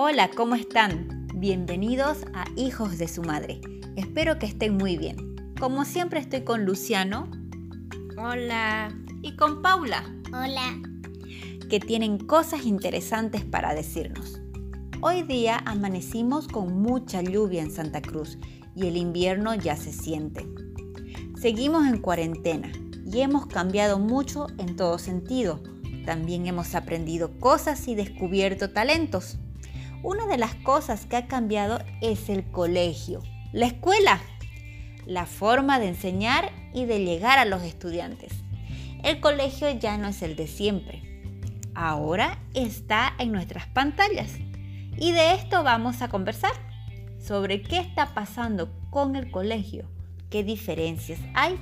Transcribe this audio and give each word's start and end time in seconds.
Hola, 0.00 0.30
¿cómo 0.30 0.54
están? 0.54 1.26
Bienvenidos 1.34 2.18
a 2.32 2.44
Hijos 2.54 2.98
de 2.98 3.08
su 3.08 3.20
Madre. 3.20 3.60
Espero 3.96 4.38
que 4.38 4.46
estén 4.46 4.76
muy 4.76 4.96
bien. 4.96 5.34
Como 5.58 5.84
siempre 5.84 6.20
estoy 6.20 6.42
con 6.42 6.64
Luciano. 6.64 7.28
Hola. 8.16 8.96
Y 9.22 9.34
con 9.34 9.60
Paula. 9.60 10.04
Hola. 10.28 10.80
Que 11.68 11.80
tienen 11.80 12.18
cosas 12.18 12.64
interesantes 12.64 13.44
para 13.44 13.74
decirnos. 13.74 14.40
Hoy 15.00 15.24
día 15.24 15.60
amanecimos 15.64 16.46
con 16.46 16.80
mucha 16.80 17.20
lluvia 17.20 17.62
en 17.62 17.72
Santa 17.72 18.00
Cruz 18.00 18.38
y 18.76 18.86
el 18.86 18.96
invierno 18.96 19.52
ya 19.56 19.74
se 19.74 19.92
siente. 19.92 20.46
Seguimos 21.34 21.88
en 21.88 21.98
cuarentena 21.98 22.70
y 23.04 23.22
hemos 23.22 23.46
cambiado 23.46 23.98
mucho 23.98 24.46
en 24.58 24.76
todo 24.76 25.00
sentido. 25.00 25.60
También 26.06 26.46
hemos 26.46 26.76
aprendido 26.76 27.36
cosas 27.40 27.88
y 27.88 27.96
descubierto 27.96 28.70
talentos. 28.70 29.38
Una 30.02 30.26
de 30.26 30.38
las 30.38 30.54
cosas 30.54 31.06
que 31.06 31.16
ha 31.16 31.26
cambiado 31.26 31.80
es 32.00 32.28
el 32.28 32.48
colegio, 32.50 33.22
la 33.52 33.66
escuela, 33.66 34.20
la 35.06 35.26
forma 35.26 35.80
de 35.80 35.88
enseñar 35.88 36.52
y 36.72 36.84
de 36.84 37.04
llegar 37.04 37.38
a 37.38 37.44
los 37.44 37.62
estudiantes. 37.62 38.32
El 39.02 39.20
colegio 39.20 39.70
ya 39.70 39.98
no 39.98 40.08
es 40.08 40.22
el 40.22 40.36
de 40.36 40.46
siempre. 40.46 41.02
Ahora 41.74 42.38
está 42.54 43.14
en 43.18 43.32
nuestras 43.32 43.66
pantallas. 43.66 44.30
Y 44.96 45.12
de 45.12 45.34
esto 45.34 45.62
vamos 45.62 46.02
a 46.02 46.08
conversar, 46.08 46.52
sobre 47.20 47.62
qué 47.62 47.78
está 47.78 48.14
pasando 48.14 48.70
con 48.90 49.16
el 49.16 49.30
colegio, 49.30 49.88
qué 50.30 50.44
diferencias 50.44 51.20
hay 51.34 51.56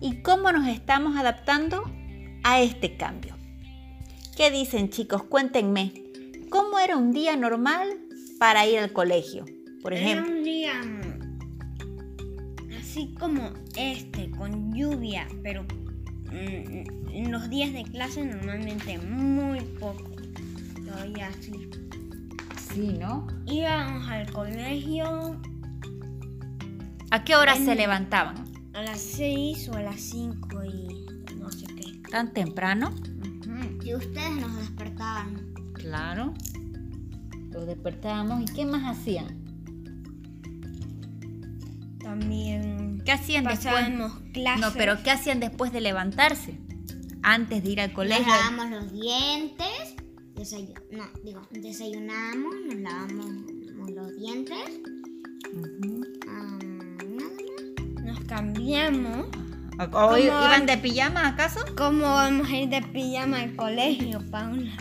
y 0.00 0.22
cómo 0.22 0.52
nos 0.52 0.66
estamos 0.68 1.16
adaptando 1.16 1.84
a 2.44 2.60
este 2.60 2.96
cambio. 2.96 3.34
¿Qué 4.36 4.50
dicen 4.50 4.90
chicos? 4.90 5.22
Cuéntenme, 5.24 5.92
¿cómo 5.92 6.05
era 6.86 6.96
un 6.96 7.12
día 7.12 7.36
normal 7.36 7.88
para 8.38 8.66
ir 8.66 8.78
al 8.78 8.92
colegio? 8.92 9.44
Por 9.82 9.92
ejemplo. 9.92 10.26
Era 10.26 10.36
un 10.38 10.44
día 10.44 10.72
así 12.80 13.14
como 13.18 13.50
este, 13.76 14.30
con 14.30 14.72
lluvia, 14.74 15.26
pero 15.42 15.64
mm, 15.64 17.10
en 17.10 17.32
los 17.32 17.48
días 17.50 17.72
de 17.72 17.82
clase 17.84 18.24
normalmente 18.24 18.98
muy 18.98 19.60
poco. 19.80 20.10
Todavía 20.84 21.28
así. 21.28 21.68
Sí, 22.72 22.96
¿no? 22.98 23.26
Íbamos 23.46 24.06
al 24.08 24.30
colegio 24.32 25.40
¿A 27.10 27.24
qué 27.24 27.34
hora 27.36 27.56
En- 27.56 27.64
se 27.64 27.74
levantaban? 27.74 28.44
a 28.74 28.82
las 28.82 29.00
6 29.00 29.68
o 29.70 29.74
a 29.74 29.82
las 29.82 30.00
5 30.00 30.64
y 30.64 31.06
no 31.38 31.50
sé 31.50 31.66
qué. 31.66 32.00
¿Tan 32.10 32.32
temprano? 32.32 32.90
Ujú. 32.90 33.84
Y 33.84 33.94
ustedes 33.94 34.32
nos 34.36 34.54
despertaban. 34.58 35.54
Claro. 35.72 36.34
Los 37.56 37.66
despertábamos 37.66 38.42
y 38.42 38.54
¿qué 38.54 38.66
más 38.66 38.84
hacían? 38.98 39.26
También 42.02 43.02
¿Qué 43.04 43.12
hacían 43.12 43.44
después? 43.44 43.64
pasábamos 43.64 44.12
clases. 44.34 44.60
No, 44.60 44.72
pero 44.76 45.02
¿qué 45.02 45.10
hacían 45.10 45.40
después 45.40 45.72
de 45.72 45.80
levantarse? 45.80 46.58
Antes 47.22 47.64
de 47.64 47.70
ir 47.70 47.80
al 47.80 47.88
Nos 47.88 47.96
colegio. 47.96 48.26
lavamos 48.26 48.70
los 48.70 48.92
dientes. 48.92 49.96
No, 50.92 51.04
digo, 51.24 51.40
desayunamos, 51.50 52.54
nos 52.66 52.76
lavamos 52.80 53.26
los 53.94 54.16
dientes. 54.16 54.58
Nada 56.26 56.58
más. 57.06 58.04
Nos 58.04 58.20
cambiamos. 58.26 59.28
¿O 59.78 59.90
¿Cómo 59.90 60.16
iban 60.18 60.66
de 60.66 60.76
pijama 60.76 61.26
acaso? 61.28 61.60
¿Cómo 61.76 62.02
vamos 62.02 62.48
a 62.48 62.56
ir 62.56 62.68
de 62.68 62.82
pijama 62.82 63.40
al 63.40 63.56
colegio, 63.56 64.22
Paula? 64.30 64.72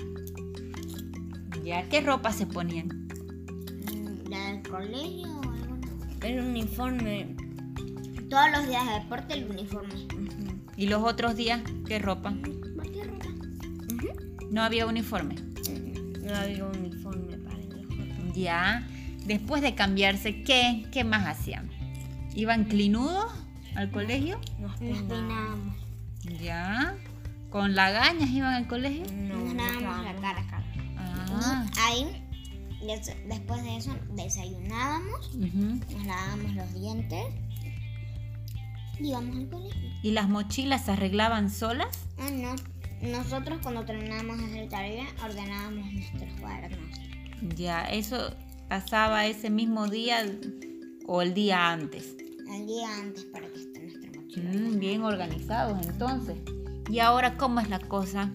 Ya, 1.66 1.82
¿qué 1.90 2.00
ropa 2.00 2.32
se 2.32 2.46
ponían? 2.46 2.88
Mm, 2.88 4.30
¿La 4.30 4.52
del 4.52 4.62
colegio 4.70 5.28
o 5.28 5.42
algo? 5.52 5.78
El 6.22 6.40
uniforme. 6.42 7.36
Todos 8.30 8.52
los 8.52 8.68
días 8.68 8.86
de 8.86 8.94
deporte 8.94 9.34
el 9.34 9.50
uniforme. 9.50 10.08
¿Y 10.78 10.86
los 10.86 11.02
otros 11.04 11.36
días 11.36 11.62
qué 11.88 11.98
ropa? 11.98 12.36
Cualquier 12.76 13.08
ropa. 13.08 13.26
No 14.52 14.62
había 14.62 14.86
uniforme. 14.86 15.38
No 16.22 16.36
había 16.36 16.66
uniforme 16.66 17.36
para 17.38 17.58
otros. 17.58 17.84
Ya. 18.36 18.88
Después 19.26 19.64
de 19.64 19.74
cambiarse, 19.74 20.44
¿qué, 20.44 20.86
qué 20.92 21.04
más 21.04 21.26
hacían? 21.26 21.72
¿Iban 22.36 22.66
clinudos 22.66 23.26
al 23.74 23.90
colegio? 23.90 24.40
Nos 24.60 24.78
peinábamos. 24.78 25.76
Ya. 26.40 26.96
¿Con 27.50 27.74
lagañas 27.74 28.30
iban 28.30 28.54
al 28.54 28.68
colegio? 28.68 29.04
No, 29.12 29.36
Nos 29.36 29.54
lavábamos 29.56 30.06
la 30.06 30.22
cara. 30.22 30.45
Ah. 31.44 31.66
Y 31.76 31.80
ahí, 31.80 32.28
des- 32.86 33.16
después 33.28 33.64
de 33.64 33.78
eso, 33.78 33.96
desayunábamos, 34.14 35.36
nos 35.36 36.06
lavábamos 36.06 36.56
los 36.56 36.74
dientes 36.74 37.24
y 39.00 39.08
íbamos 39.10 39.36
al 39.38 39.50
colegio. 39.50 39.90
¿Y 40.04 40.12
las 40.12 40.30
mochilas 40.30 40.86
se 40.86 40.92
arreglaban 40.92 41.50
solas? 41.50 41.98
Ah, 42.18 42.30
no. 42.32 42.56
Nosotros 43.02 43.60
cuando 43.62 43.84
terminábamos 43.86 44.38
de 44.40 44.46
hacer 44.46 44.70
tarea 44.70 45.06
ordenábamos 45.24 45.92
nuestros 45.94 46.34
cuadernos. 46.40 47.00
Ya, 47.56 47.84
eso 47.86 48.34
pasaba 48.70 49.26
ese 49.26 49.50
mismo 49.50 49.88
día 49.88 50.26
o 51.08 51.22
el 51.22 51.34
día 51.34 51.72
antes. 51.72 52.16
El 52.50 52.66
día 52.66 52.88
antes 53.00 53.26
para 53.26 53.48
que 53.48 53.60
esté 53.60 53.82
nuestra 53.82 54.12
mochila. 54.22 54.52
Mm, 54.52 54.80
bien 54.80 55.04
organizados 55.04 55.86
entonces. 55.86 56.38
¿Y 56.90 57.00
ahora 57.00 57.36
cómo 57.38 57.60
es 57.60 57.70
la 57.70 57.80
cosa? 57.80 58.32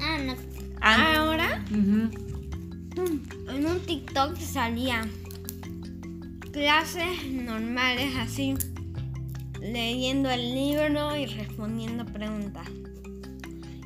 Ah, 0.00 0.18
no. 0.18 0.34
Ahora. 0.80 1.64
En 2.96 3.66
un 3.66 3.80
TikTok 3.80 4.38
salía 4.38 5.08
clases 6.52 7.26
normales 7.30 8.14
así, 8.16 8.54
leyendo 9.60 10.30
el 10.30 10.54
libro 10.54 11.16
y 11.16 11.26
respondiendo 11.26 12.04
preguntas. 12.06 12.68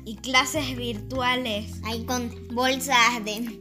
Y 0.05 0.15
clases 0.17 0.75
virtuales 0.75 1.81
Ahí 1.83 2.03
con 2.05 2.31
bolsas 2.51 3.23
de. 3.25 3.59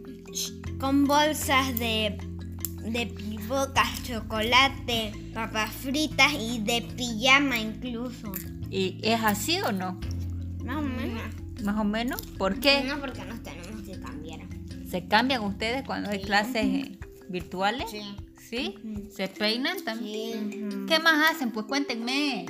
con 0.78 1.06
bolsas 1.06 1.78
de, 1.78 2.18
de 2.84 3.06
pibocas, 3.06 4.02
chocolate, 4.02 5.12
papas 5.34 5.72
fritas 5.72 6.32
y 6.38 6.60
de 6.60 6.82
pijama 6.96 7.58
incluso. 7.58 8.32
¿Y 8.70 8.98
es 9.02 9.22
así 9.22 9.60
o 9.60 9.72
no? 9.72 9.98
Más 10.64 10.76
o 10.76 10.82
menos. 10.82 11.22
Más 11.64 11.78
o 11.78 11.84
menos. 11.84 12.20
¿Por 12.38 12.60
qué? 12.60 12.84
No, 12.84 12.98
porque 13.00 13.18
cambiar. 13.20 13.37
¿Se 14.90 15.06
cambian 15.06 15.42
ustedes 15.44 15.84
cuando 15.84 16.10
hay 16.10 16.20
clases 16.22 16.64
eh, 16.64 16.98
virtuales? 17.28 17.90
Sí. 17.90 18.02
¿Sí? 18.48 18.74
¿Se 19.14 19.28
peinan 19.28 19.76
también? 19.84 20.50
Sí. 20.50 20.76
¿Qué 20.88 20.98
más 21.00 21.30
hacen? 21.34 21.50
Pues 21.50 21.66
cuéntenme. 21.66 22.46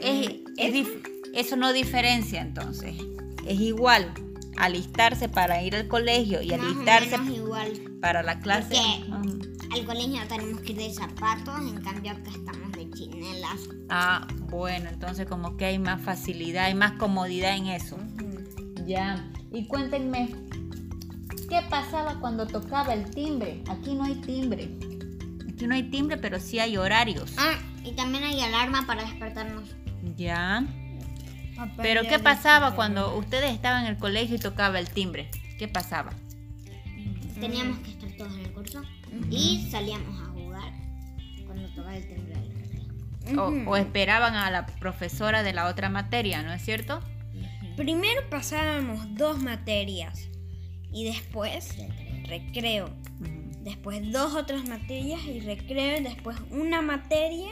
Es- 0.00 0.30
es 0.56 0.74
dif- 0.74 1.02
eso 1.34 1.56
no 1.56 1.72
diferencia 1.72 2.40
entonces. 2.40 2.94
Es 3.46 3.60
igual 3.60 4.12
alistarse 4.56 5.28
para 5.28 5.62
ir 5.62 5.74
al 5.76 5.88
colegio 5.88 6.40
y 6.42 6.52
alistarse 6.52 7.16
igual. 7.32 7.72
para 8.00 8.22
la 8.22 8.40
clase. 8.40 8.74
Porque-. 9.10 9.52
Al 9.72 9.84
colegio 9.86 10.20
tenemos 10.28 10.60
que 10.62 10.72
ir 10.72 10.78
de 10.78 10.92
zapatos, 10.92 11.60
en 11.60 11.80
cambio 11.82 12.12
acá 12.12 12.30
estamos 12.30 12.72
de 12.72 12.90
chinelas. 12.90 13.60
Ah, 13.88 14.26
bueno, 14.50 14.90
entonces 14.90 15.26
como 15.26 15.56
que 15.56 15.64
hay 15.66 15.78
más 15.78 16.00
facilidad, 16.02 16.64
hay 16.66 16.74
más 16.74 16.92
comodidad 16.92 17.56
en 17.56 17.66
eso. 17.68 17.96
Ya. 18.86 19.30
Y 19.50 19.66
cuéntenme, 19.66 20.28
¿qué 21.52 21.60
pasaba 21.68 22.18
cuando 22.18 22.46
tocaba 22.46 22.94
el 22.94 23.10
timbre? 23.10 23.62
Aquí 23.68 23.94
no 23.94 24.04
hay 24.04 24.14
timbre. 24.14 24.70
Aquí 25.52 25.66
no 25.66 25.74
hay 25.74 25.82
timbre, 25.82 26.16
pero 26.16 26.40
sí 26.40 26.58
hay 26.58 26.78
horarios. 26.78 27.34
Ah, 27.36 27.58
y 27.84 27.92
también 27.92 28.24
hay 28.24 28.40
alarma 28.40 28.86
para 28.86 29.02
despertarnos. 29.02 29.68
Ya. 30.16 30.64
Papá 31.54 31.82
Pero 31.82 32.02
¿qué 32.04 32.18
pasaba 32.18 32.74
cuando 32.74 33.14
ustedes 33.18 33.52
estaban 33.52 33.84
en 33.84 33.90
el 33.90 33.98
colegio 33.98 34.36
y 34.36 34.38
tocaba 34.38 34.78
el 34.78 34.88
timbre? 34.88 35.30
¿Qué 35.58 35.68
pasaba? 35.68 36.14
Teníamos 37.38 37.80
que 37.80 37.90
estar 37.90 38.10
todos 38.16 38.32
en 38.32 38.40
el 38.40 38.52
curso 38.52 38.82
y 39.28 39.68
salíamos 39.70 40.22
a 40.22 40.32
jugar 40.32 40.72
cuando 41.44 41.68
tocaba 41.68 41.96
el 41.96 42.08
timbre 42.08 42.34
del. 43.26 43.38
O, 43.38 43.70
o 43.70 43.76
esperaban 43.76 44.34
a 44.36 44.50
la 44.50 44.64
profesora 44.64 45.42
de 45.42 45.52
la 45.52 45.66
otra 45.66 45.90
materia, 45.90 46.42
¿no 46.42 46.52
es 46.54 46.62
cierto? 46.62 47.00
Primero 47.76 48.22
pasábamos 48.30 49.14
dos 49.14 49.38
materias 49.38 50.32
y 50.92 51.04
después 51.04 51.76
recreo. 52.24 52.90
Después 53.62 54.10
dos 54.10 54.34
otras 54.34 54.68
materias 54.68 55.20
y 55.24 55.40
recreo. 55.40 56.00
y 56.00 56.04
Después 56.04 56.36
una 56.50 56.82
materia. 56.82 57.50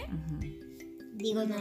Digo, 1.14 1.44
No. 1.44 1.56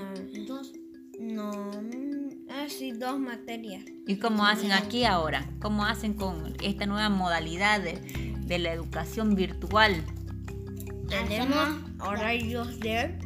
dos. 0.48 0.74
No, 1.20 1.52
mm, 1.52 2.48
ah, 2.50 2.66
sí, 2.70 2.94
dos 2.94 3.20
materias. 3.20 3.84
¿Y 4.08 4.16
cómo 4.18 4.46
hacen 4.46 4.72
aquí 4.72 5.04
ahora? 5.04 5.46
¿Cómo 5.60 5.84
hacen 5.86 6.14
con 6.14 6.56
esta 6.64 6.86
nueva 6.86 7.10
modalidad 7.10 7.82
de, 7.82 8.36
de 8.40 8.60
la 8.60 8.72
educación 8.72 9.36
virtual? 9.36 10.02
Tenemos 11.10 11.58
horarios 12.00 12.80
de. 12.80 13.20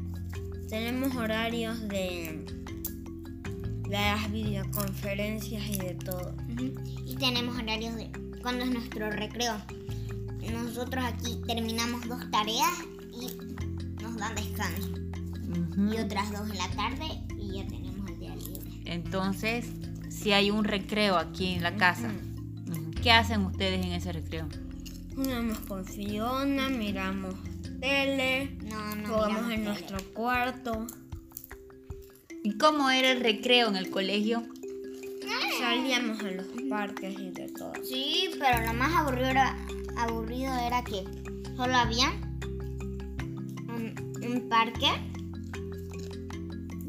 Tenemos 0.69 1.15
horarios 1.15 1.88
de. 1.88 2.44
De 3.83 3.89
las 3.89 4.31
videoconferencias 4.31 5.69
y 5.69 5.77
de 5.77 5.94
todo. 5.94 6.35
Y 7.05 7.15
tenemos 7.17 7.55
horarios 7.59 7.95
de 7.95 8.09
cuando 8.43 8.65
es 8.65 8.71
nuestro 8.71 9.09
recreo. 9.09 9.55
nosotros 10.51 11.03
aquí 11.05 11.37
terminamos 11.47 12.07
dos 12.07 12.29
tareas 12.29 12.69
y 13.11 14.01
nos 14.01 14.15
dan 14.17 14.35
descanso. 14.35 14.89
Y 15.91 15.97
otras 15.99 16.31
dos 16.31 16.49
en 16.49 16.57
la 16.57 16.69
tarde 16.71 17.05
y 17.37 17.57
ya 17.57 17.67
tenemos 17.67 18.09
el 18.09 18.19
día 18.19 18.35
libre. 18.35 18.81
Entonces, 18.85 19.65
si 20.09 20.31
hay 20.33 20.51
un 20.51 20.63
recreo 20.65 21.15
aquí 21.17 21.53
en 21.53 21.63
la 21.63 21.75
casa, 21.75 22.11
ujú, 22.69 22.91
¿qué 23.01 23.11
hacen 23.11 23.45
ustedes 23.45 23.85
en 23.85 23.93
ese 23.93 24.11
recreo? 24.11 24.47
Jugamos 25.15 25.59
con 25.59 25.85
Fiona, 25.85 26.69
miramos 26.69 27.35
tele, 27.79 28.57
No, 28.63 28.95
no. 28.95 29.07
jugamos 29.09 29.41
en 29.43 29.47
tele. 29.49 29.63
nuestro 29.63 29.97
cuarto, 30.13 30.85
¿Y 32.45 32.57
cómo 32.57 32.89
era 32.89 33.11
el 33.11 33.21
recreo 33.21 33.69
en 33.69 33.77
el 33.77 33.89
colegio? 33.89 34.43
Salíamos 35.77 36.19
a 36.19 36.31
los 36.31 36.45
parques 36.69 37.19
y 37.19 37.31
de 37.31 37.49
todo. 37.49 37.73
Sí, 37.83 38.29
pero 38.39 38.65
lo 38.65 38.73
más 38.73 38.93
aburrido 38.95 39.27
era, 39.29 39.57
aburrido 39.97 40.53
era 40.55 40.83
que 40.83 41.03
solo 41.55 41.75
había 41.75 42.09
un, 43.67 43.93
un 44.23 44.49
parque 44.49 44.87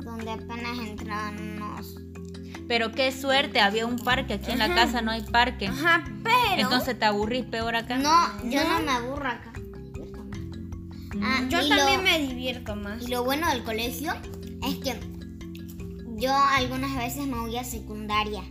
donde 0.05 0.31
apenas 0.31 0.79
entraban 0.79 1.37
unos... 1.41 1.97
Pero 2.67 2.93
qué 2.93 3.13
suerte, 3.13 3.61
había 3.61 3.85
un 3.87 3.99
parque, 3.99 4.35
aquí 4.35 4.51
en 4.51 4.59
la 4.59 4.67
Ajá. 4.67 4.75
casa 4.75 5.03
no 5.03 5.11
hay 5.11 5.23
parque. 5.23 5.67
Ajá, 5.69 6.05
pero 6.23 6.63
Entonces 6.63 6.99
te 6.99 7.05
aburrís 7.05 7.45
peor 7.45 7.77
acá. 7.77 7.99
No, 7.99 8.51
yo 8.51 8.63
No. 8.65 8.79
no 8.79 8.85
me 8.87 8.91
aburro 8.93 9.29
acá. 9.29 9.53
Ah, 11.23 11.43
yo 11.49 11.61
y 11.63 11.69
también 11.69 11.99
lo- 11.99 12.03
me 12.03 12.19
divierto 12.27 12.75
más. 12.75 13.03
Y 13.03 13.09
lo 13.09 13.23
bueno 13.23 13.49
del 13.51 13.63
colegio 13.65 14.15
es 14.67 14.77
que 14.77 14.99
yo 16.17 16.33
algunas 16.35 16.97
veces 16.97 17.27
me 17.27 17.39
voy 17.39 17.57
a 17.57 17.65
secundaria. 17.65 18.43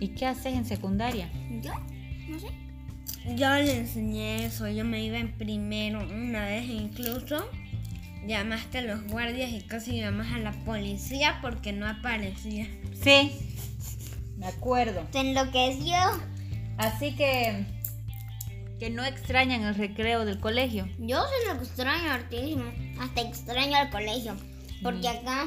¿Y 0.00 0.08
qué 0.08 0.26
haces 0.26 0.54
en 0.54 0.64
secundaria? 0.64 1.30
¿Yo? 1.62 1.72
No 2.28 2.38
sé. 2.38 2.48
Yo 3.36 3.54
le 3.54 3.76
enseñé 3.76 4.46
eso, 4.46 4.66
yo 4.68 4.84
me 4.84 5.04
iba 5.04 5.18
en 5.18 5.32
primero 5.32 6.00
una 6.02 6.46
vez 6.46 6.68
incluso. 6.68 7.46
Llamaste 8.26 8.78
a 8.78 8.82
los 8.82 9.04
guardias 9.04 9.50
y 9.52 9.60
casi 9.60 9.98
llamas 9.98 10.32
a 10.32 10.38
la 10.38 10.52
policía 10.64 11.38
porque 11.42 11.72
no 11.72 11.86
aparecía. 11.86 12.66
Sí, 13.02 13.32
me 14.38 14.46
acuerdo. 14.46 15.06
Se 15.12 15.20
enloqueció. 15.20 15.96
Así 16.78 17.14
que 17.14 17.66
que 18.78 18.88
no 18.88 19.04
extrañan 19.04 19.62
el 19.62 19.74
recreo 19.74 20.24
del 20.24 20.40
colegio. 20.40 20.88
Yo 20.98 21.18
soy 21.18 21.54
lo 21.54 21.62
extraño 21.62 22.10
hartísimo. 22.10 22.64
Hasta 22.98 23.20
extraño 23.20 23.76
al 23.76 23.90
colegio. 23.90 24.34
Porque 24.82 25.06
acá 25.06 25.46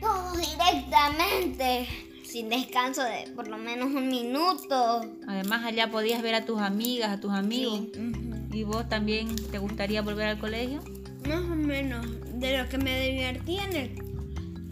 todo 0.00 0.32
directamente. 0.36 2.09
Sin 2.30 2.48
descanso 2.48 3.02
de 3.02 3.32
por 3.34 3.48
lo 3.48 3.58
menos 3.58 3.86
un 3.92 4.08
minuto. 4.08 5.00
Además 5.26 5.64
allá 5.64 5.90
podías 5.90 6.22
ver 6.22 6.36
a 6.36 6.44
tus 6.44 6.60
amigas, 6.60 7.10
a 7.10 7.20
tus 7.20 7.32
amigos. 7.32 7.80
Ujú. 7.80 8.56
¿Y 8.56 8.62
vos 8.62 8.88
también 8.88 9.34
te 9.50 9.58
gustaría 9.58 10.00
volver 10.02 10.28
al 10.28 10.38
colegio? 10.38 10.80
Más 11.26 11.40
o 11.40 11.56
menos. 11.56 12.06
De 12.34 12.56
lo 12.56 12.68
que 12.68 12.78
me 12.78 13.00
divertía 13.00 13.64
en 13.64 13.76
el, 13.76 13.98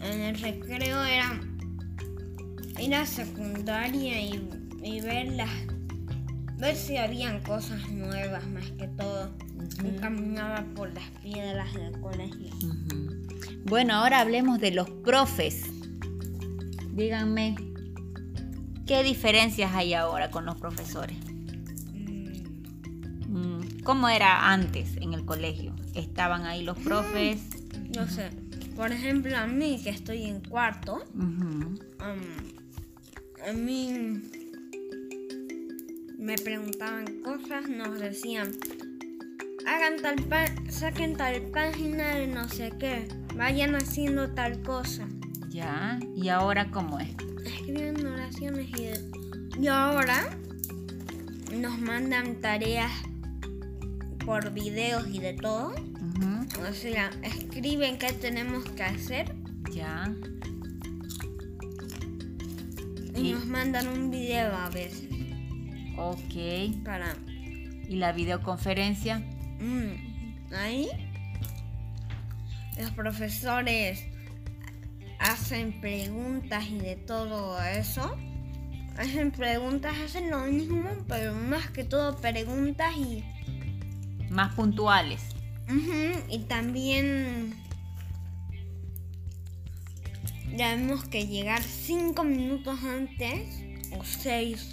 en 0.01 0.21
el 0.21 0.39
recreo 0.39 1.03
era 1.03 1.41
ir 2.79 2.95
a 2.95 3.05
secundaria 3.05 4.21
y, 4.21 4.49
y 4.81 5.01
ver 5.01 5.33
las 5.33 5.49
ver 6.59 6.75
si 6.75 6.97
habían 6.97 7.41
cosas 7.41 7.89
nuevas 7.89 8.47
más 8.47 8.69
que 8.71 8.87
todo. 8.87 9.31
Y 9.83 9.99
caminaba 9.99 10.65
por 10.75 10.93
las 10.93 11.09
piedras 11.21 11.73
del 11.73 11.99
colegio. 11.99 12.49
Bueno, 13.65 13.95
ahora 13.95 14.21
hablemos 14.21 14.59
de 14.59 14.71
los 14.71 14.89
profes. 14.89 15.63
Díganme, 16.99 17.55
¿qué 18.85 19.03
diferencias 19.03 19.73
hay 19.73 19.93
ahora 19.93 20.29
con 20.31 20.45
los 20.45 20.57
profesores? 20.59 21.15
Mm, 23.27 23.61
¿Cómo 23.85 24.09
era 24.09 24.51
antes 24.51 24.97
en 24.97 25.13
el 25.13 25.23
colegio? 25.23 25.73
¿Estaban 25.95 26.45
ahí 26.45 26.61
los 26.63 26.77
profes? 26.77 27.39
No 27.95 28.05
sé. 28.05 28.31
Por 28.75 28.91
ejemplo, 28.91 29.37
a 29.37 29.47
mí 29.47 29.79
que 29.81 29.91
estoy 29.91 30.25
en 30.25 30.41
cuarto, 30.41 31.01
a 31.99 33.53
mí 33.53 34.21
me 36.17 36.35
preguntaban 36.37 37.05
cosas, 37.23 37.69
nos 37.69 37.97
decían, 37.97 38.51
hagan 39.65 40.01
tal 40.01 40.21
pa- 40.23 40.53
saquen 40.69 41.15
tal 41.15 41.41
página 41.53 42.15
de 42.15 42.27
no 42.27 42.49
sé 42.49 42.73
qué, 42.77 43.07
vayan 43.37 43.75
haciendo 43.75 44.31
tal 44.33 44.61
cosa, 44.63 45.07
Ya, 45.49 45.99
¿y 46.15 46.29
ahora 46.29 46.69
cómo 46.71 46.99
es? 46.99 47.09
escriben 47.45 48.05
oraciones 48.05 48.69
y, 48.69 48.83
de- 48.83 49.11
y 49.59 49.67
ahora 49.67 50.29
nos 51.53 51.79
mandan 51.79 52.35
tareas 52.41 52.91
por 54.25 54.51
videos 54.53 55.07
y 55.07 55.19
de 55.19 55.33
todo. 55.33 55.73
O 56.69 56.73
sea, 56.73 57.09
escriben 57.23 57.97
qué 57.97 58.11
tenemos 58.13 58.63
que 58.65 58.83
hacer 58.83 59.33
Ya, 59.73 60.11
y 63.15 63.29
Y- 63.29 63.33
nos 63.33 63.45
mandan 63.45 63.87
un 63.87 64.11
video 64.11 64.53
a 64.55 64.69
veces 64.69 65.09
ok. 65.97 66.83
para 66.83 67.15
¿Y 67.87 67.95
la 67.95 68.11
videoconferencia? 68.11 69.19
Mm, 69.59 70.53
ahí 70.53 70.87
los 72.79 72.91
profesores 72.91 74.03
hacen 75.29 75.79
preguntas 75.79 76.65
y 76.69 76.79
de 76.79 76.95
todo 76.95 77.61
eso. 77.63 78.15
Hacen 78.97 79.31
preguntas, 79.31 79.95
hacen 80.03 80.29
lo 80.29 80.39
mismo, 80.41 80.83
pero 81.07 81.33
más 81.33 81.69
que 81.71 81.83
todo 81.83 82.17
preguntas 82.17 82.95
y, 82.97 83.23
Más 84.29 84.53
puntuales. 84.55 85.21
Ujú, 85.69 86.19
y 86.29 86.39
también 86.39 87.53
tenemos 90.55 91.05
que 91.05 91.25
llegar 91.27 91.61
cinco 91.63 92.23
minutos 92.23 92.79
antes 92.83 93.61
o 93.97 94.03
seis. 94.03 94.71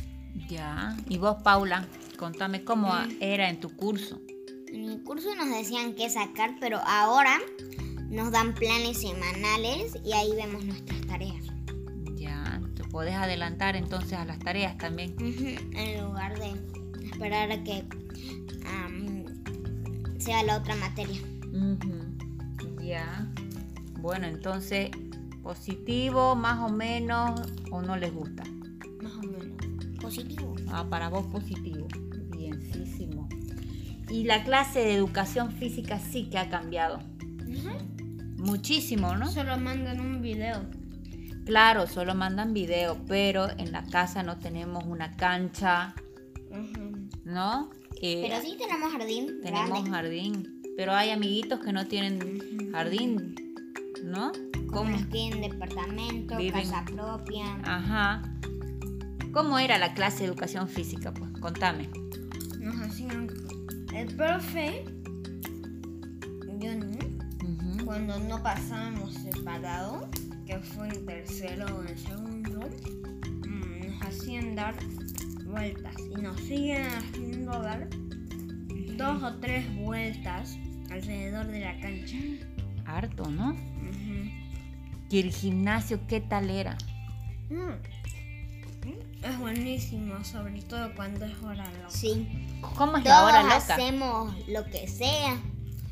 Ya. 0.48 0.96
¿Y 1.08 1.18
vos, 1.18 1.36
Paula? 1.42 1.86
Contame 2.18 2.64
cómo 2.64 2.92
Mm. 2.92 3.16
era 3.20 3.48
en 3.48 3.60
tu 3.60 3.74
curso. 3.76 4.20
En 4.72 4.86
mi 4.86 4.98
curso 5.04 5.34
nos 5.34 5.48
decían 5.50 5.94
qué 5.94 6.10
sacar, 6.10 6.56
pero 6.60 6.78
ahora 6.86 7.38
nos 8.08 8.30
dan 8.30 8.54
planes 8.54 9.00
semanales 9.00 9.98
y 10.04 10.12
ahí 10.12 10.34
vemos 10.34 10.64
nuestras 10.64 11.00
tareas. 11.02 11.44
Ya, 12.14 12.60
te 12.74 12.84
podés 12.84 13.14
adelantar 13.14 13.76
entonces 13.76 14.14
a 14.14 14.24
las 14.24 14.38
tareas 14.38 14.76
también. 14.78 15.14
En 15.74 16.04
lugar 16.04 16.38
de 16.38 16.52
esperar 17.06 17.50
a 17.50 17.62
que 17.62 17.84
am, 18.66 19.24
sea 20.18 20.42
la 20.42 20.58
otra 20.58 20.76
materia. 20.76 21.20
Ya. 22.82 23.26
Bueno, 23.98 24.26
entonces, 24.26 24.90
positivo, 25.42 26.36
más 26.36 26.58
o 26.70 26.72
menos, 26.72 27.40
o 27.72 27.82
no 27.82 27.96
les 27.96 28.14
gusta. 28.14 28.44
Más 29.02 29.12
o 29.14 29.22
menos. 29.22 29.56
Positivo. 30.00 30.54
Ah, 30.68 30.86
para 30.88 31.08
vos 31.08 31.26
positivo. 31.26 31.88
Bienísimo. 32.36 33.28
Y 34.08 34.24
la 34.24 34.44
clase 34.44 34.80
de 34.80 34.94
educación 34.94 35.50
física 35.52 35.98
sí 35.98 36.30
que 36.30 36.38
ha 36.38 36.48
cambiado. 36.48 37.00
Muchísimo, 38.46 39.16
¿no? 39.16 39.30
Solo 39.30 39.58
mandan 39.58 40.00
un 40.00 40.22
video. 40.22 40.62
Claro, 41.44 41.86
solo 41.86 42.14
mandan 42.14 42.54
video, 42.54 42.96
pero 43.06 43.48
en 43.58 43.72
la 43.72 43.84
casa 43.84 44.22
no 44.22 44.38
tenemos 44.38 44.84
una 44.84 45.16
cancha. 45.16 45.94
¿no? 47.24 47.70
Eh, 48.00 48.26
Pero 48.28 48.40
sí 48.40 48.56
tenemos 48.58 48.92
jardín 48.92 49.40
tenemos 49.42 49.70
grande. 49.70 49.90
jardín. 49.90 50.62
Pero 50.76 50.92
hay 50.92 51.10
amiguitos 51.10 51.60
que 51.60 51.72
no 51.72 51.86
tienen 51.86 52.70
jardín, 52.72 53.34
¿no? 54.04 54.30
Como 54.68 54.70
¿Cómo? 54.70 54.90
los 54.90 55.06
que 55.06 55.12
viven 55.12 55.42
en 55.44 55.50
departamento, 55.50 56.36
Viven- 56.36 56.52
casa 56.70 56.84
propia. 56.84 57.44
Ajá. 57.64 58.22
¿Cómo 59.32 59.58
era 59.58 59.76
la 59.78 59.92
clase 59.94 60.20
de 60.20 60.26
educación 60.26 60.68
física? 60.68 61.12
Pues 61.12 61.30
contame. 61.40 61.88
Nos 62.60 62.76
hacían. 62.80 63.28
El 63.94 64.14
profe. 64.14 64.84
Yo 66.58 66.74
no. 66.74 67.05
Cuando 67.86 68.18
no 68.18 68.42
pasábamos 68.42 69.14
separado, 69.14 70.08
que 70.44 70.58
fue 70.58 70.88
en 70.88 71.06
tercero 71.06 71.66
o 71.66 71.82
en 71.84 71.96
segundo, 71.96 72.68
mm, 73.46 73.86
nos 73.86 74.02
hacían 74.02 74.56
dar 74.56 74.74
vueltas 75.44 75.94
y 76.10 76.20
nos 76.20 76.36
siguen 76.40 76.84
haciendo 76.84 77.52
dar 77.62 77.88
dos 78.96 79.22
o 79.22 79.36
tres 79.36 79.72
vueltas 79.76 80.58
alrededor 80.90 81.46
de 81.46 81.60
la 81.60 81.78
cancha. 81.78 82.16
Harto, 82.86 83.30
¿no? 83.30 83.54
¿Y 85.08 85.20
el 85.20 85.30
gimnasio 85.30 86.00
qué 86.08 86.20
tal 86.20 86.50
era? 86.50 86.76
Mm. 87.50 89.24
Es 89.24 89.38
buenísimo, 89.38 90.24
sobre 90.24 90.60
todo 90.62 90.92
cuando 90.96 91.24
es 91.24 91.40
hora 91.40 91.64
loca. 91.64 91.90
Sí. 91.90 92.58
¿Cómo 92.74 92.96
es 92.96 93.04
la 93.04 93.10
Todos 93.10 93.30
hora 93.30 93.42
loca? 93.44 93.56
hacemos 93.56 94.48
lo 94.48 94.64
que 94.64 94.88
sea. 94.88 95.40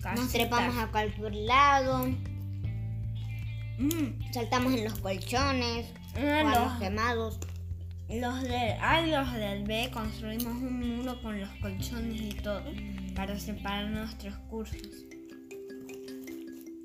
Nos 0.04 0.20
Casitas. 0.20 0.32
trepamos 0.32 0.76
a 0.76 0.86
cualquier 0.90 1.34
lado. 1.34 2.06
Mm. 3.78 4.32
Saltamos 4.32 4.72
en 4.74 4.84
los 4.84 4.98
colchones. 5.00 5.86
Jugamos 6.14 6.54
los- 6.72 6.78
quemados. 6.80 7.38
Los 8.08 8.42
del 8.42 8.72
A 8.82 9.00
y 9.06 9.10
los 9.10 9.32
del 9.32 9.64
B 9.64 9.90
construimos 9.92 10.46
un 10.46 10.96
muro 10.98 11.20
con 11.22 11.40
los 11.40 11.48
colchones 11.60 12.20
y 12.20 12.34
todo 12.34 12.62
para 13.16 13.38
separar 13.40 13.90
nuestros 13.90 14.34
cursos. 14.50 14.76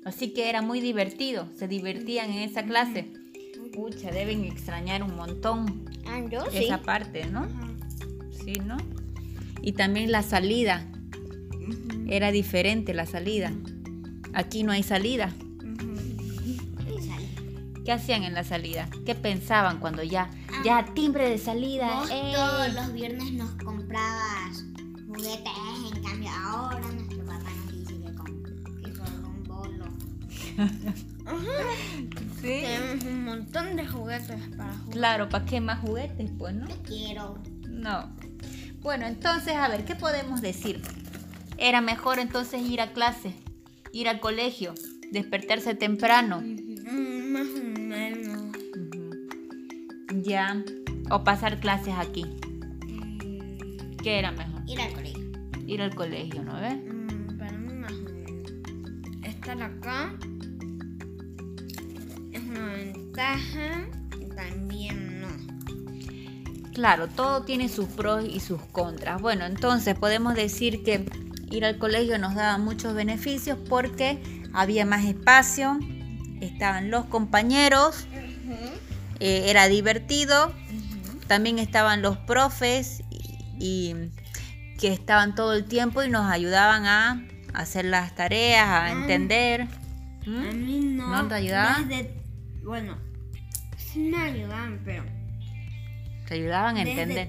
Así 0.04 0.32
que 0.32 0.48
era 0.48 0.62
muy 0.62 0.80
divertido, 0.80 1.46
se 1.58 1.68
divertían 1.68 2.30
en 2.30 2.38
esa 2.38 2.64
clase. 2.64 3.12
Pucha, 3.74 4.10
deben 4.10 4.44
extrañar 4.44 5.02
un 5.02 5.14
montón 5.14 5.84
Ah, 6.06 6.20
yo 6.28 6.50
sí. 6.50 6.64
esa 6.64 6.80
parte, 6.82 7.26
¿no? 7.26 7.40
Ajá. 7.44 7.68
Sí, 8.42 8.54
¿no? 8.64 8.78
Y 9.62 9.72
también 9.72 10.10
la 10.10 10.22
salida, 10.22 10.86
era 12.10 12.32
diferente 12.32 12.92
la 12.92 13.06
salida. 13.06 13.52
Aquí 14.34 14.64
no 14.64 14.72
hay 14.72 14.82
salida. 14.82 15.32
¿Qué 17.84 17.92
hacían 17.92 18.24
en 18.24 18.34
la 18.34 18.44
salida? 18.44 18.88
¿Qué 19.06 19.14
pensaban 19.14 19.78
cuando 19.78 20.02
ya, 20.02 20.30
ya 20.64 20.84
timbre 20.94 21.30
de 21.30 21.38
salida? 21.38 22.00
Vos 22.00 22.10
¡eh! 22.12 22.32
todos 22.34 22.74
los 22.74 22.92
viernes 22.92 23.32
nos 23.32 23.50
comprabas 23.52 24.64
juguetes, 25.06 25.52
en 25.94 26.02
cambio 26.02 26.30
ahora 26.30 26.80
nuestro 26.80 27.24
papá 27.24 27.50
nos 27.64 27.72
dice 27.72 27.94
que, 28.82 28.94
solo 28.94 29.28
un 29.28 29.44
bolo. 29.44 29.84
Sí. 32.40 32.62
Tenemos 32.62 33.04
un 33.04 33.24
montón 33.24 33.76
de 33.76 33.86
juguetes 33.86 34.40
para 34.56 34.72
jugar. 34.72 34.90
Claro, 34.90 35.28
¿para 35.28 35.44
qué 35.44 35.60
más 35.60 35.80
juguetes? 35.80 36.30
Pues, 36.38 36.54
¿no? 36.54 36.66
Yo 36.66 36.76
quiero. 36.82 37.38
No. 37.68 38.08
Bueno, 38.80 39.06
entonces, 39.06 39.54
a 39.56 39.68
ver, 39.68 39.84
¿qué 39.84 39.94
podemos 39.94 40.40
decir? 40.40 40.80
Era 41.60 41.80
mejor 41.82 42.18
entonces 42.18 42.62
ir 42.62 42.80
a 42.80 42.92
clase, 42.92 43.34
ir 43.92 44.08
al 44.08 44.18
colegio, 44.18 44.72
despertarse 45.12 45.74
temprano. 45.74 46.40
Mm, 46.40 47.32
Más 47.32 47.46
o 47.48 47.78
menos. 47.78 48.40
Ya. 50.22 50.64
O 51.10 51.22
pasar 51.22 51.60
clases 51.60 51.94
aquí. 51.98 52.24
¿Qué 54.02 54.18
era 54.18 54.32
mejor? 54.32 54.62
Ir 54.66 54.80
al 54.80 54.92
colegio. 54.92 55.30
Ir 55.66 55.82
al 55.82 55.94
colegio, 55.94 56.42
¿no 56.42 56.54
ves? 56.60 56.76
Mm, 56.76 57.38
Para 57.38 57.58
mí 57.58 57.74
más 57.74 57.92
o 57.92 58.02
menos. 58.04 58.52
Estar 59.24 59.62
acá 59.62 60.14
es 62.32 62.42
una 62.42 62.72
ventaja 62.74 63.86
también 64.34 65.20
no. 65.20 65.28
Claro, 66.72 67.08
todo 67.08 67.42
tiene 67.42 67.68
sus 67.68 67.86
pros 67.88 68.24
y 68.24 68.40
sus 68.40 68.62
contras. 68.72 69.20
Bueno, 69.20 69.44
entonces 69.44 69.94
podemos 69.98 70.34
decir 70.34 70.82
que 70.82 71.04
ir 71.50 71.64
al 71.64 71.78
colegio 71.78 72.18
nos 72.18 72.34
daba 72.34 72.58
muchos 72.58 72.94
beneficios 72.94 73.58
porque 73.68 74.18
había 74.52 74.86
más 74.86 75.04
espacio, 75.04 75.78
estaban 76.40 76.90
los 76.90 77.06
compañeros, 77.06 78.06
eh, 79.20 79.44
era 79.50 79.68
divertido, 79.68 80.52
también 81.26 81.58
estaban 81.58 82.02
los 82.02 82.16
profes 82.18 83.02
y, 83.10 83.44
y 83.58 83.94
que 84.78 84.92
estaban 84.92 85.34
todo 85.34 85.52
el 85.54 85.64
tiempo 85.66 86.02
y 86.02 86.08
nos 86.08 86.30
ayudaban 86.30 86.86
a 86.86 87.26
hacer 87.52 87.84
las 87.84 88.14
tareas, 88.14 88.66
a 88.68 88.92
entender. 88.92 89.66
¿Mm? 90.26 90.36
A 90.48 90.52
mí 90.52 90.80
no. 90.80 91.22
¿No 91.22 91.28
te 91.28 91.34
ayudaban? 91.34 91.88
desde- 91.88 92.14
bueno, 92.64 92.96
sí 93.76 93.98
me 94.00 94.18
ayudaban, 94.22 94.80
pero 94.84 95.02
Te 96.28 96.34
ayudaban 96.34 96.76
a 96.76 96.84
desde 96.84 97.02
entender. 97.02 97.26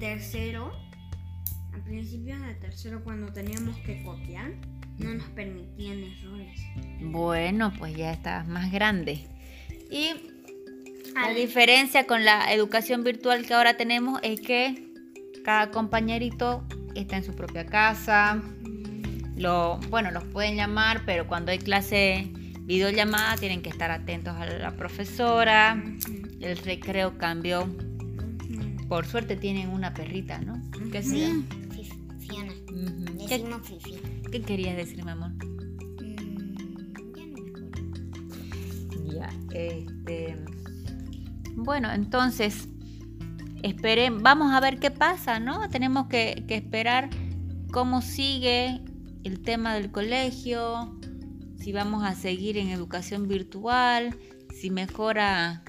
Tercero, 1.84 1.84
a 1.84 1.84
principios 1.84 2.40
de 2.42 2.54
tercero 2.54 3.04
cuando 3.04 3.32
teníamos 3.32 3.76
que 3.78 4.02
copiar, 4.02 4.52
no 4.98 5.14
nos 5.14 5.26
permitían 5.30 5.98
errores. 5.98 6.60
Bueno, 7.00 7.72
pues 7.78 7.96
ya 7.96 8.12
estabas 8.12 8.46
más 8.46 8.70
grande. 8.72 9.26
Y 9.90 10.10
la 11.14 11.24
Al- 11.26 11.34
diferencia 11.34 12.06
con 12.06 12.24
la 12.24 12.52
educación 12.52 13.02
virtual 13.04 13.44
que 13.46 13.54
ahora 13.54 13.76
tenemos 13.76 14.20
es 14.22 14.40
que 14.40 14.88
cada 15.44 15.70
compañerito 15.70 16.64
está 16.94 17.16
en 17.16 17.24
su 17.24 17.34
propia 17.34 17.66
casa. 17.66 18.40
Lo, 19.36 19.78
bueno, 19.90 20.10
los 20.10 20.24
pueden 20.24 20.56
llamar, 20.56 21.02
pero 21.04 21.26
cuando 21.26 21.50
hay 21.52 21.58
clase 21.58 22.30
videollamada 22.60 23.36
tienen 23.36 23.60
que 23.60 23.70
estar 23.70 23.90
atentos 23.90 24.34
a 24.36 24.46
la 24.46 24.76
profesora. 24.76 25.82
El 26.40 26.56
recreo 26.58 27.18
cambió. 27.18 27.68
Por 28.88 29.06
suerte 29.06 29.36
tienen 29.36 29.70
una 29.70 29.94
perrita, 29.94 30.38
¿no? 30.38 30.60
¿Qué, 30.92 31.02
se 31.02 31.32
Fiona. 32.72 32.90
Ujú. 32.90 33.26
¿Qué, 33.28 33.78
Fifi. 33.78 34.00
qué 34.30 34.42
querías 34.42 34.76
decir, 34.76 35.04
mi 35.04 35.10
amor? 35.10 35.30
Mm, 35.30 36.56
ya 37.16 37.26
no 37.26 37.38
me 37.38 37.48
acuerdo. 37.50 37.80
Ya, 39.12 39.30
este. 39.52 40.36
Bueno, 41.54 41.92
entonces, 41.92 42.68
esperen, 43.62 44.22
vamos 44.22 44.52
a 44.52 44.60
ver 44.60 44.78
qué 44.78 44.90
pasa, 44.90 45.38
¿no? 45.38 45.68
Tenemos 45.68 46.06
que, 46.08 46.44
que 46.48 46.56
esperar 46.56 47.10
cómo 47.70 48.02
sigue 48.02 48.80
el 49.24 49.40
tema 49.40 49.74
del 49.74 49.90
colegio, 49.90 50.98
si 51.58 51.72
vamos 51.72 52.04
a 52.04 52.14
seguir 52.14 52.58
en 52.58 52.68
educación 52.68 53.28
virtual, 53.28 54.16
si 54.52 54.70
mejora 54.70 55.62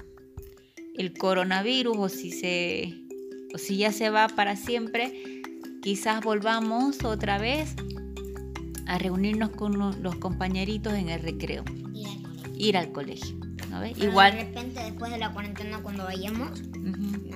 el 0.94 1.16
coronavirus 1.16 1.96
o 1.98 2.08
si 2.08 2.30
se 2.32 2.94
o 3.54 3.58
si 3.58 3.76
ya 3.76 3.92
se 3.92 4.10
va 4.10 4.26
para 4.28 4.56
siempre, 4.56 5.42
quizás 5.84 6.24
volvamos 6.24 7.04
otra 7.04 7.36
vez 7.38 7.74
a 8.86 8.98
reunirnos 8.98 9.50
con 9.50 9.78
lo- 9.78 9.92
los 9.92 10.16
compañeritos 10.16 10.94
en 10.94 11.08
el 11.10 11.20
recreo, 11.22 11.62
Ir 11.94 12.06
al 12.06 12.22
colegio. 12.22 12.54
ir 12.58 12.76
al 12.76 12.92
colegio, 12.92 13.36
¿no 13.70 13.80
ves? 13.80 13.92
Pero 13.98 14.10
Igual. 14.10 14.32
De 14.32 14.44
repente, 14.44 14.80
después 14.82 15.12
de 15.12 15.18
la 15.18 15.32
cuarentena, 15.32 15.82
cuando 15.82 16.04
vayamos, 16.04 16.62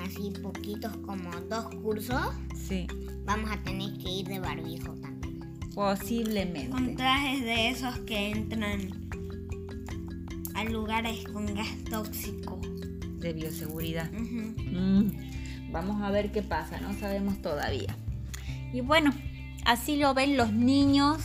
así 0.05 0.33
poquitos 0.43 0.97
como 0.99 1.31
dos 1.51 1.67
cursos, 1.83 2.21
Sí, 2.57 2.87
vamos 3.25 3.51
a 3.51 3.63
tener 3.63 3.97
que 3.99 4.11
ir 4.11 4.27
de 4.27 4.41
barbijo 4.41 4.95
también. 4.95 5.41
posiblemente. 5.75 6.71
Con 6.71 6.97
trajes 6.97 7.41
de 7.43 7.69
esos 7.69 7.99
que 8.01 8.31
entran 8.31 9.09
a 10.55 10.65
lugares 10.65 11.25
con 11.33 11.47
gas 11.55 11.69
tóxico. 11.89 12.59
De 13.21 13.33
bioseguridad. 13.33 14.11
Mm, 14.13 15.11
Vamos 15.71 16.01
a 16.03 16.11
ver 16.11 16.33
qué 16.33 16.41
pasa, 16.43 16.81
no 16.81 16.95
sabemos 16.95 17.43
todavía. 17.43 17.95
Y 18.73 18.81
bueno, 18.81 19.13
así 19.65 19.97
lo 19.97 20.15
ven 20.15 20.37
los 20.37 20.53
niños, 20.53 21.19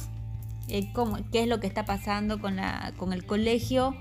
eh, 0.69 0.91
cómo- 0.93 1.17
qué 1.31 1.43
es 1.43 1.47
lo 1.47 1.59
que 1.59 1.67
está 1.67 1.85
pasando 1.85 2.39
con, 2.39 2.55
la, 2.55 2.93
con 2.97 3.13
el 3.13 3.25
colegio. 3.25 3.95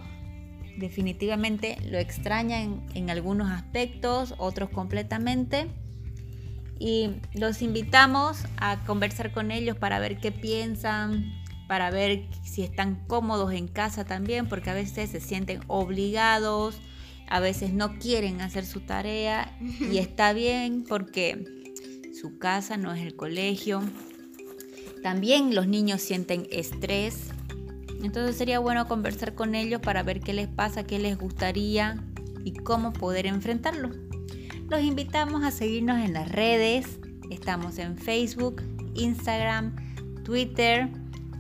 Definitivamente 0.79 1.77
lo 1.91 1.99
extrañan 1.99 2.83
en 2.95 3.11
algunos 3.11 3.51
aspectos, 3.51 4.35
otros 4.39 4.71
completamente. 4.71 5.69
Y 6.79 7.11
los 7.35 7.63
invitamos 7.63 8.45
a 8.57 8.83
conversar 8.85 9.33
con 9.33 9.51
ellos 9.51 9.77
para 9.77 9.99
ver 10.01 10.19
qué 10.19 10.33
piensan, 10.33 11.33
para 11.69 11.91
ver 11.91 12.27
si 12.43 12.63
están 12.63 13.07
cómodos 13.07 13.53
en 13.53 13.69
casa 13.69 14.05
también, 14.05 14.49
porque 14.49 14.71
a 14.71 14.75
veces 14.75 15.11
se 15.11 15.21
sienten 15.21 15.61
obligados, 15.69 16.81
a 17.29 17.39
veces 17.41 17.73
no 17.73 17.99
quieren 17.99 18.41
hacer 18.41 18.67
su 18.67 18.81
tarea 18.81 19.57
y 19.61 19.99
está 19.99 20.33
bien 20.33 20.85
porque 20.89 21.62
su 22.23 22.39
casa 22.39 22.77
no 22.77 22.95
es 22.95 23.03
el 23.03 23.17
colegio. 23.17 23.83
También 25.03 25.57
los 25.57 25.67
niños 25.67 26.01
sienten 26.01 26.47
estrés. 26.53 27.27
Entonces 28.01 28.37
sería 28.37 28.61
bueno 28.61 28.87
conversar 28.87 29.35
con 29.35 29.57
ellos 29.57 29.81
para 29.81 30.05
ver 30.05 30.21
qué 30.21 30.33
les 30.33 30.47
pasa, 30.47 30.85
qué 30.85 31.01
les 31.01 31.19
gustaría 31.19 32.01
y 32.45 32.53
cómo 32.53 32.93
poder 32.93 33.27
enfrentarlo. 33.27 33.91
Los 34.69 34.83
invitamos 34.83 35.43
a 35.43 35.51
seguirnos 35.51 35.99
en 35.99 36.13
las 36.13 36.31
redes. 36.31 37.01
Estamos 37.29 37.79
en 37.79 37.97
Facebook, 37.97 38.63
Instagram, 38.95 39.75
Twitter 40.23 40.91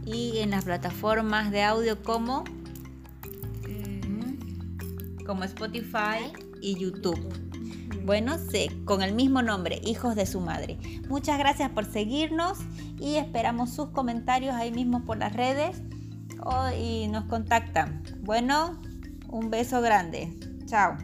y 0.05 0.39
en 0.39 0.51
las 0.51 0.65
plataformas 0.65 1.53
de 1.53 1.63
audio 1.63 2.03
como, 2.03 2.43
como 5.25 5.45
Spotify 5.45 6.33
y 6.61 6.77
YouTube. 6.77 7.42
Bueno, 8.05 8.37
sí, 8.51 8.69
con 8.85 9.03
el 9.03 9.15
mismo 9.15 9.43
nombre, 9.43 9.81
Hijos 9.85 10.15
de 10.17 10.27
su 10.27 10.41
Madre. 10.41 10.79
Muchas 11.09 11.39
gracias 11.39 11.71
por 11.71 11.85
seguirnos 11.85 12.59
y 12.99 13.15
esperamos 13.17 13.71
sus 13.71 13.91
comentarios 13.91 14.55
ahí 14.55 14.73
mismo 14.73 15.05
por 15.05 15.19
las 15.19 15.33
redes 15.35 15.81
o- 16.45 16.71
y 16.77 17.07
nos 17.09 17.25
contactan. 17.25 18.03
Bueno, 18.23 18.81
un 19.29 19.51
beso 19.51 19.81
grande. 19.81 20.37
Chao. 20.67 20.97